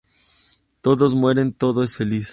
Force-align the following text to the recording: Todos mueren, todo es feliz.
Todos 0.81 1.13
mueren, 1.13 1.53
todo 1.53 1.83
es 1.83 1.95
feliz. 1.95 2.29